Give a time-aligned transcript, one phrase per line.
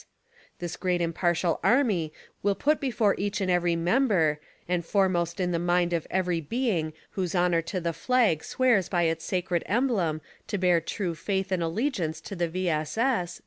[0.57, 2.11] This great impartial army
[2.41, 6.93] will put before each and every member, and foremost in the mind of every being
[7.11, 11.61] whose honor to the flag swears by its sacred emblem to bear true faith and
[11.61, 12.67] allegiance to the V.
[12.67, 12.97] S.
[12.97, 13.39] S.